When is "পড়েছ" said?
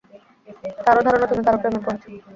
1.85-2.03